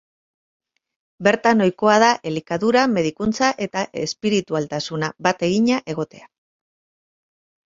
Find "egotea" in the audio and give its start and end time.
5.95-6.27